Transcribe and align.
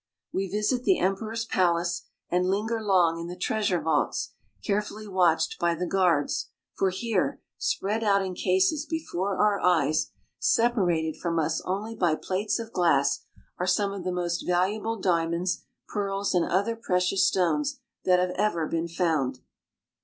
We 0.33 0.47
visit 0.47 0.83
the 0.83 0.97
emperor's 0.97 1.45
palace, 1.45 2.05
and 2.27 2.49
linger 2.49 2.81
long 2.81 3.19
in 3.19 3.27
the 3.27 3.35
treasure 3.35 3.79
vaults, 3.79 4.31
carefully 4.65 5.07
watched 5.07 5.59
by 5.59 5.75
the 5.75 5.85
guards; 5.85 6.49
for 6.73 6.89
here, 6.89 7.39
spread 7.59 8.03
out 8.03 8.23
in 8.25 8.33
cases 8.33 8.87
before 8.87 9.37
our 9.37 9.59
eyes, 9.59 10.09
separated 10.39 11.19
from 11.21 11.37
us 11.37 11.61
only 11.65 11.93
by 11.93 12.15
plates 12.15 12.57
of 12.57 12.73
glass, 12.73 13.25
are 13.59 13.67
some 13.67 13.93
of 13.93 14.03
the 14.03 14.11
most 14.11 14.41
valuable 14.41 14.99
diamonds, 14.99 15.65
pearls, 15.87 16.33
and 16.33 16.45
other 16.47 16.75
precious 16.75 17.27
stones 17.27 17.79
that 18.03 18.17
have 18.17 18.31
ever 18.31 18.65
been 18.65 18.87
found. 18.87 19.41